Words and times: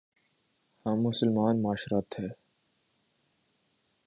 ہم 0.85 0.97
مسلمان 1.07 1.61
معاشرہ 1.61 1.99
تھے۔ 2.09 2.27